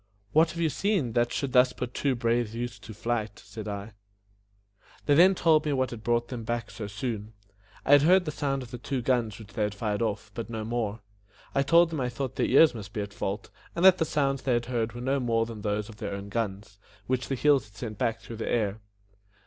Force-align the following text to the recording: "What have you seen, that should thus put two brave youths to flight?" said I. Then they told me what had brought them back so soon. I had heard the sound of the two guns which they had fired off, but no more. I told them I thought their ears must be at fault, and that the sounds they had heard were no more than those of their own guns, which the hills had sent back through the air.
"What 0.31 0.49
have 0.49 0.59
you 0.59 0.71
seen, 0.71 1.13
that 1.13 1.31
should 1.31 1.53
thus 1.53 1.73
put 1.73 1.93
two 1.93 2.15
brave 2.15 2.55
youths 2.55 2.79
to 2.79 2.91
flight?" 2.95 3.37
said 3.45 3.67
I. 3.67 3.91
Then 5.05 5.17
they 5.17 5.33
told 5.35 5.63
me 5.63 5.73
what 5.73 5.91
had 5.91 6.03
brought 6.03 6.29
them 6.29 6.43
back 6.43 6.71
so 6.71 6.87
soon. 6.87 7.33
I 7.85 7.91
had 7.91 8.01
heard 8.01 8.25
the 8.25 8.31
sound 8.31 8.63
of 8.63 8.71
the 8.71 8.79
two 8.79 9.03
guns 9.03 9.37
which 9.37 9.53
they 9.53 9.61
had 9.61 9.75
fired 9.75 10.01
off, 10.01 10.31
but 10.33 10.49
no 10.49 10.65
more. 10.65 11.01
I 11.53 11.61
told 11.61 11.91
them 11.91 12.01
I 12.01 12.09
thought 12.09 12.35
their 12.35 12.47
ears 12.47 12.73
must 12.73 12.93
be 12.93 13.01
at 13.01 13.13
fault, 13.13 13.51
and 13.75 13.85
that 13.85 13.99
the 13.99 14.05
sounds 14.05 14.41
they 14.41 14.53
had 14.53 14.65
heard 14.65 14.93
were 14.93 15.01
no 15.01 15.19
more 15.19 15.45
than 15.45 15.61
those 15.61 15.87
of 15.87 15.97
their 15.97 16.15
own 16.15 16.29
guns, 16.29 16.79
which 17.05 17.27
the 17.27 17.35
hills 17.35 17.65
had 17.65 17.75
sent 17.75 17.99
back 17.99 18.21
through 18.21 18.37
the 18.37 18.49
air. 18.49 18.81